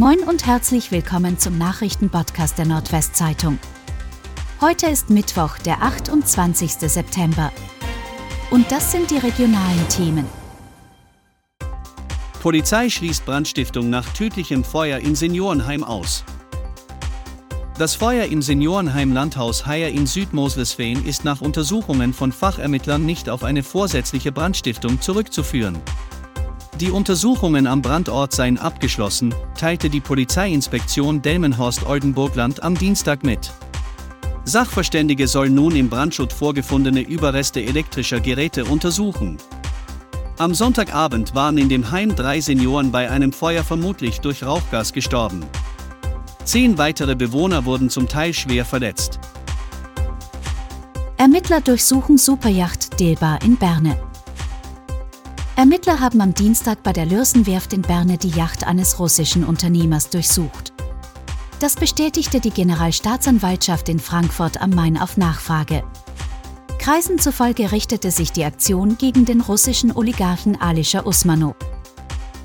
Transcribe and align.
Moin 0.00 0.20
und 0.20 0.46
herzlich 0.46 0.92
willkommen 0.92 1.38
zum 1.38 1.58
Nachrichtenpodcast 1.58 2.56
der 2.56 2.64
Nordwestzeitung. 2.64 3.58
Heute 4.62 4.86
ist 4.86 5.10
Mittwoch, 5.10 5.58
der 5.58 5.82
28. 5.82 6.72
September. 6.72 7.52
Und 8.50 8.72
das 8.72 8.92
sind 8.92 9.10
die 9.10 9.18
regionalen 9.18 9.86
Themen. 9.90 10.24
Polizei 12.40 12.88
schließt 12.88 13.26
Brandstiftung 13.26 13.90
nach 13.90 14.08
tödlichem 14.14 14.64
Feuer 14.64 15.00
in 15.00 15.14
Seniorenheim 15.14 15.84
aus. 15.84 16.24
Das 17.76 17.94
Feuer 17.94 18.24
im 18.24 18.40
Seniorenheim 18.40 19.12
Landhaus 19.12 19.66
Haier 19.66 19.90
in 19.90 20.06
Südmoslesfeen 20.06 21.04
ist 21.04 21.26
nach 21.26 21.42
Untersuchungen 21.42 22.14
von 22.14 22.32
Fachermittlern 22.32 23.04
nicht 23.04 23.28
auf 23.28 23.44
eine 23.44 23.62
vorsätzliche 23.62 24.32
Brandstiftung 24.32 25.02
zurückzuführen. 25.02 25.76
Die 26.78 26.90
Untersuchungen 26.90 27.66
am 27.66 27.82
Brandort 27.82 28.32
seien 28.32 28.58
abgeschlossen, 28.58 29.34
teilte 29.58 29.90
die 29.90 30.00
Polizeiinspektion 30.00 31.20
Delmenhorst-Oldenburgland 31.20 32.62
am 32.62 32.74
Dienstag 32.76 33.22
mit. 33.22 33.52
Sachverständige 34.44 35.28
sollen 35.28 35.54
nun 35.54 35.76
im 35.76 35.90
Brandschutt 35.90 36.32
vorgefundene 36.32 37.00
Überreste 37.00 37.62
elektrischer 37.62 38.20
Geräte 38.20 38.64
untersuchen. 38.64 39.36
Am 40.38 40.54
Sonntagabend 40.54 41.34
waren 41.34 41.58
in 41.58 41.68
dem 41.68 41.90
Heim 41.90 42.16
drei 42.16 42.40
Senioren 42.40 42.90
bei 42.90 43.10
einem 43.10 43.32
Feuer 43.32 43.62
vermutlich 43.62 44.20
durch 44.20 44.42
Rauchgas 44.42 44.94
gestorben. 44.94 45.44
Zehn 46.44 46.78
weitere 46.78 47.14
Bewohner 47.14 47.66
wurden 47.66 47.90
zum 47.90 48.08
Teil 48.08 48.32
schwer 48.32 48.64
verletzt. 48.64 49.20
Ermittler 51.18 51.60
durchsuchen 51.60 52.16
Superjacht 52.16 52.98
Delbar 52.98 53.42
in 53.42 53.56
Berne. 53.56 54.09
Ermittler 55.60 56.00
haben 56.00 56.22
am 56.22 56.32
Dienstag 56.32 56.82
bei 56.82 56.94
der 56.94 57.04
Lürsenwerft 57.04 57.74
in 57.74 57.82
Berne 57.82 58.16
die 58.16 58.30
Yacht 58.30 58.66
eines 58.66 58.98
russischen 58.98 59.44
Unternehmers 59.44 60.08
durchsucht. 60.08 60.72
Das 61.58 61.74
bestätigte 61.74 62.40
die 62.40 62.48
Generalstaatsanwaltschaft 62.48 63.90
in 63.90 63.98
Frankfurt 63.98 64.62
am 64.62 64.70
Main 64.70 64.96
auf 64.96 65.18
Nachfrage. 65.18 65.84
Kreisen 66.78 67.18
zufolge 67.18 67.72
richtete 67.72 68.10
sich 68.10 68.32
die 68.32 68.46
Aktion 68.46 68.96
gegen 68.96 69.26
den 69.26 69.42
russischen 69.42 69.94
Oligarchen 69.94 70.58
Alischer 70.58 71.06
Usmanov. 71.06 71.56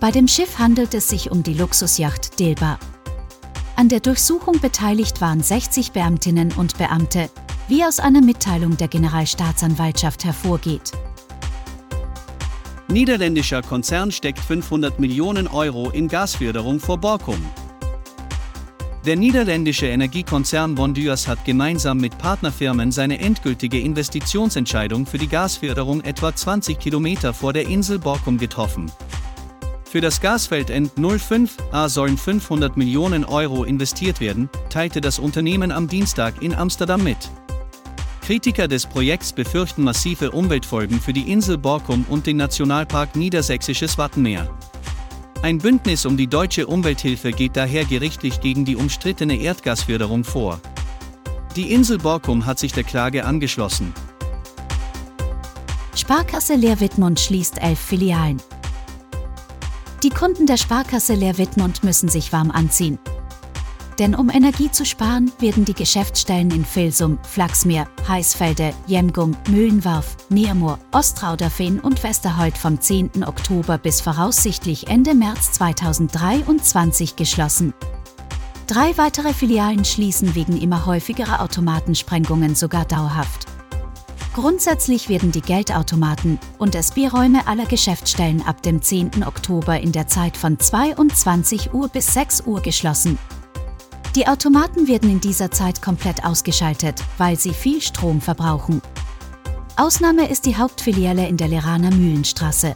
Bei 0.00 0.10
dem 0.10 0.26
Schiff 0.26 0.58
handelt 0.58 0.94
es 0.94 1.10
sich 1.10 1.30
um 1.30 1.42
die 1.42 1.52
Luxusjacht 1.52 2.38
Dilba. 2.40 2.78
An 3.76 3.90
der 3.90 4.00
Durchsuchung 4.00 4.58
beteiligt 4.58 5.20
waren 5.20 5.42
60 5.42 5.92
Beamtinnen 5.92 6.52
und 6.52 6.78
Beamte, 6.78 7.28
wie 7.68 7.84
aus 7.84 8.00
einer 8.00 8.22
Mitteilung 8.22 8.78
der 8.78 8.88
Generalstaatsanwaltschaft 8.88 10.24
hervorgeht. 10.24 10.92
Niederländischer 12.92 13.62
Konzern 13.62 14.12
steckt 14.12 14.38
500 14.38 15.00
Millionen 15.00 15.48
Euro 15.48 15.88
in 15.88 16.08
Gasförderung 16.08 16.78
vor 16.78 16.98
Borkum. 16.98 17.42
Der 19.06 19.16
niederländische 19.16 19.86
Energiekonzern 19.86 20.74
Bonduas 20.74 21.26
hat 21.26 21.42
gemeinsam 21.46 21.96
mit 21.96 22.18
Partnerfirmen 22.18 22.92
seine 22.92 23.18
endgültige 23.18 23.80
Investitionsentscheidung 23.80 25.06
für 25.06 25.16
die 25.16 25.26
Gasförderung 25.26 26.02
etwa 26.02 26.36
20 26.36 26.78
Kilometer 26.78 27.32
vor 27.32 27.54
der 27.54 27.66
Insel 27.66 27.98
Borkum 27.98 28.36
getroffen. 28.36 28.92
Für 29.84 30.02
das 30.02 30.20
Gasfeld 30.20 30.70
N05A 30.70 31.88
sollen 31.88 32.18
500 32.18 32.76
Millionen 32.76 33.24
Euro 33.24 33.64
investiert 33.64 34.20
werden, 34.20 34.50
teilte 34.68 35.00
das 35.00 35.18
Unternehmen 35.18 35.72
am 35.72 35.88
Dienstag 35.88 36.42
in 36.42 36.54
Amsterdam 36.54 37.02
mit. 37.02 37.30
Kritiker 38.22 38.68
des 38.68 38.86
Projekts 38.86 39.32
befürchten 39.32 39.82
massive 39.82 40.30
Umweltfolgen 40.30 41.00
für 41.00 41.12
die 41.12 41.30
Insel 41.30 41.58
Borkum 41.58 42.06
und 42.08 42.26
den 42.26 42.36
Nationalpark 42.36 43.16
Niedersächsisches 43.16 43.98
Wattenmeer. 43.98 44.48
Ein 45.42 45.58
Bündnis 45.58 46.06
um 46.06 46.16
die 46.16 46.28
deutsche 46.28 46.68
Umwelthilfe 46.68 47.32
geht 47.32 47.56
daher 47.56 47.84
gerichtlich 47.84 48.40
gegen 48.40 48.64
die 48.64 48.76
umstrittene 48.76 49.34
Erdgasförderung 49.34 50.22
vor. 50.22 50.60
Die 51.56 51.72
Insel 51.72 51.98
Borkum 51.98 52.46
hat 52.46 52.60
sich 52.60 52.72
der 52.72 52.84
Klage 52.84 53.24
angeschlossen. 53.24 53.92
Sparkasse 55.96 56.54
Leer 56.54 56.78
Wittmund 56.78 57.18
schließt 57.18 57.60
elf 57.60 57.80
Filialen. 57.80 58.40
Die 60.04 60.10
Kunden 60.10 60.46
der 60.46 60.58
Sparkasse 60.58 61.14
Leer 61.14 61.38
Wittmund 61.38 61.82
müssen 61.82 62.08
sich 62.08 62.32
warm 62.32 62.52
anziehen. 62.52 63.00
Denn 63.98 64.14
um 64.14 64.30
Energie 64.30 64.70
zu 64.70 64.84
sparen, 64.84 65.30
werden 65.38 65.64
die 65.64 65.74
Geschäftsstellen 65.74 66.50
in 66.50 66.64
Filsum, 66.64 67.18
Flachsmeer, 67.22 67.86
Heißfelde, 68.08 68.72
Jemgum, 68.86 69.36
Mühlenwarf, 69.48 70.16
Niermoor, 70.30 70.78
Ostrauderfehn 70.92 71.78
und 71.78 72.02
Westerhold 72.02 72.56
vom 72.56 72.80
10. 72.80 73.24
Oktober 73.26 73.78
bis 73.78 74.00
voraussichtlich 74.00 74.88
Ende 74.88 75.14
März 75.14 75.52
2023 75.52 77.16
geschlossen. 77.16 77.74
Drei 78.66 78.96
weitere 78.96 79.34
Filialen 79.34 79.84
schließen 79.84 80.34
wegen 80.34 80.60
immer 80.60 80.86
häufigerer 80.86 81.42
Automatensprengungen 81.42 82.54
sogar 82.54 82.86
dauerhaft. 82.86 83.46
Grundsätzlich 84.34 85.10
werden 85.10 85.30
die 85.30 85.42
Geldautomaten 85.42 86.38
und 86.56 86.74
SB-Räume 86.74 87.46
aller 87.46 87.66
Geschäftsstellen 87.66 88.40
ab 88.40 88.62
dem 88.62 88.80
10. 88.80 89.24
Oktober 89.26 89.78
in 89.78 89.92
der 89.92 90.06
Zeit 90.06 90.38
von 90.38 90.58
22 90.58 91.74
Uhr 91.74 91.88
bis 91.88 92.14
6 92.14 92.44
Uhr 92.46 92.62
geschlossen. 92.62 93.18
Die 94.14 94.26
Automaten 94.28 94.88
werden 94.88 95.10
in 95.10 95.20
dieser 95.22 95.50
Zeit 95.50 95.80
komplett 95.80 96.22
ausgeschaltet, 96.22 97.02
weil 97.16 97.38
sie 97.38 97.54
viel 97.54 97.80
Strom 97.80 98.20
verbrauchen. 98.20 98.82
Ausnahme 99.76 100.28
ist 100.28 100.44
die 100.44 100.56
Hauptfiliale 100.56 101.26
in 101.26 101.38
der 101.38 101.48
Leraner 101.48 101.90
Mühlenstraße. 101.90 102.74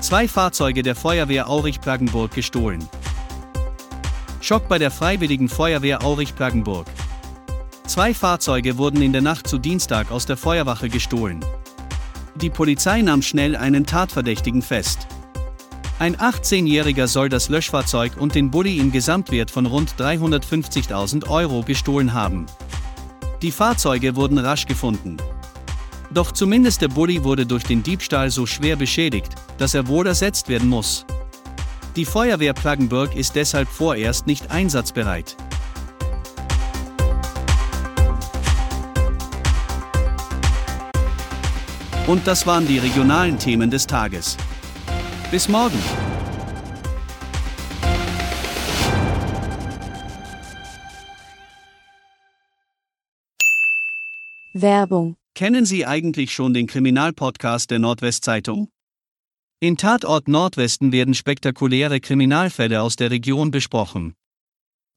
Zwei 0.00 0.26
Fahrzeuge 0.26 0.82
der 0.82 0.96
Feuerwehr 0.96 1.50
Aurich-Plagenburg 1.50 2.32
gestohlen. 2.32 2.88
Schock 4.40 4.68
bei 4.68 4.78
der 4.78 4.90
Freiwilligen 4.90 5.50
Feuerwehr 5.50 6.02
Aurich-Plagenburg. 6.02 6.86
Zwei 7.86 8.14
Fahrzeuge 8.14 8.78
wurden 8.78 9.02
in 9.02 9.12
der 9.12 9.22
Nacht 9.22 9.46
zu 9.46 9.58
Dienstag 9.58 10.10
aus 10.10 10.24
der 10.24 10.38
Feuerwache 10.38 10.88
gestohlen. 10.88 11.44
Die 12.36 12.50
Polizei 12.50 13.02
nahm 13.02 13.20
schnell 13.20 13.54
einen 13.54 13.84
Tatverdächtigen 13.84 14.62
fest. 14.62 15.06
Ein 15.98 16.14
18-Jähriger 16.16 17.06
soll 17.06 17.30
das 17.30 17.48
Löschfahrzeug 17.48 18.18
und 18.18 18.34
den 18.34 18.50
Bulli 18.50 18.76
im 18.76 18.92
Gesamtwert 18.92 19.50
von 19.50 19.64
rund 19.64 19.94
350.000 19.98 21.26
Euro 21.30 21.62
gestohlen 21.62 22.12
haben. 22.12 22.44
Die 23.40 23.50
Fahrzeuge 23.50 24.14
wurden 24.14 24.36
rasch 24.36 24.66
gefunden. 24.66 25.16
Doch 26.10 26.32
zumindest 26.32 26.82
der 26.82 26.88
Bulli 26.88 27.24
wurde 27.24 27.46
durch 27.46 27.64
den 27.64 27.82
Diebstahl 27.82 28.30
so 28.30 28.44
schwer 28.44 28.76
beschädigt, 28.76 29.32
dass 29.56 29.72
er 29.72 29.88
wohl 29.88 30.06
ersetzt 30.06 30.50
werden 30.50 30.68
muss. 30.68 31.06
Die 31.96 32.04
Feuerwehr 32.04 32.52
Plaggenburg 32.52 33.16
ist 33.16 33.34
deshalb 33.34 33.66
vorerst 33.66 34.26
nicht 34.26 34.50
einsatzbereit. 34.50 35.34
Und 42.06 42.26
das 42.26 42.46
waren 42.46 42.68
die 42.68 42.78
regionalen 42.78 43.38
Themen 43.38 43.70
des 43.70 43.86
Tages. 43.86 44.36
Bis 45.28 45.48
morgen. 45.48 45.76
Werbung. 54.54 55.16
Kennen 55.34 55.66
Sie 55.66 55.84
eigentlich 55.84 56.32
schon 56.32 56.54
den 56.54 56.68
Kriminalpodcast 56.68 57.72
der 57.72 57.80
Nordwestzeitung? 57.80 58.68
In 59.58 59.76
Tatort 59.76 60.28
Nordwesten 60.28 60.92
werden 60.92 61.14
spektakuläre 61.14 61.98
Kriminalfälle 61.98 62.80
aus 62.80 62.94
der 62.94 63.10
Region 63.10 63.50
besprochen. 63.50 64.14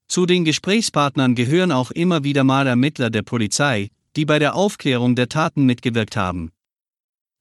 Zu 0.08 0.28
den 0.28 0.46
Gesprächspartnern 0.46 1.34
gehören 1.34 1.72
auch 1.72 1.90
immer 1.90 2.24
wieder 2.24 2.44
mal 2.44 2.68
Ermittler 2.68 3.10
der 3.10 3.24
Polizei, 3.24 3.90
die 4.16 4.26
bei 4.26 4.38
der 4.38 4.54
Aufklärung 4.54 5.16
der 5.16 5.28
Taten 5.28 5.66
mitgewirkt 5.66 6.16
haben. 6.16 6.52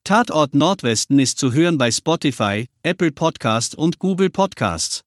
Tatort 0.04 0.54
Nordwesten 0.54 1.18
ist 1.18 1.38
zu 1.38 1.52
hören 1.52 1.76
bei 1.76 1.90
Spotify, 1.90 2.68
Apple 2.82 3.12
Podcast 3.12 3.74
und 3.74 3.98
Google 3.98 4.30
Podcasts. 4.30 5.02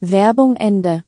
Werbung 0.00 0.56
Ende. 0.56 1.04